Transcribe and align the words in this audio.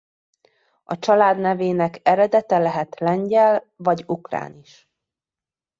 A 0.83 0.99
család 0.99 1.37
nevének 1.39 1.99
eredete 2.03 2.57
lehet 2.57 2.99
lengyel 2.99 3.65
vagy 3.75 4.03
ukrán 4.07 4.57
is. 4.57 4.89